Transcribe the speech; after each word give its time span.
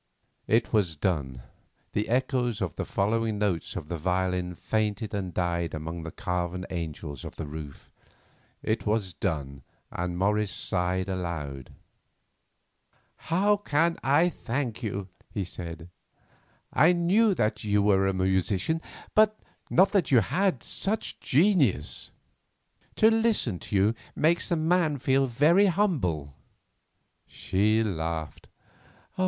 It 0.47 0.73
was 0.73 0.95
done; 0.95 1.43
the 1.93 2.09
echoes 2.09 2.59
of 2.59 2.75
the 2.75 2.85
following 2.87 3.37
notes 3.37 3.75
of 3.75 3.87
the 3.87 3.99
violin 3.99 4.55
fainted 4.55 5.13
and 5.13 5.31
died 5.31 5.75
among 5.75 6.01
the 6.01 6.11
carven 6.11 6.65
angels 6.71 7.23
of 7.23 7.35
the 7.35 7.45
roof. 7.45 7.91
It 8.63 8.87
was 8.87 9.13
done, 9.13 9.61
and 9.91 10.17
Morris 10.17 10.51
sighed 10.51 11.07
aloud. 11.07 11.75
"How 13.15 13.57
can 13.57 13.99
I 14.03 14.29
thank 14.29 14.81
you?" 14.81 15.07
he 15.29 15.43
said. 15.43 15.87
"I 16.73 16.93
knew 16.93 17.35
that 17.35 17.63
you 17.63 17.83
were 17.83 18.07
a 18.07 18.13
musician, 18.15 18.81
but 19.13 19.39
not 19.69 19.91
that 19.91 20.09
you 20.09 20.21
had 20.21 20.63
such 20.63 21.19
genius. 21.19 22.09
To 22.95 23.11
listen 23.11 23.59
to 23.59 23.75
you 23.75 23.93
makes 24.15 24.49
a 24.49 24.55
man 24.55 24.97
feel 24.97 25.27
very 25.27 25.67
humble." 25.67 26.33
She 27.27 27.83
laughed. 27.83 28.47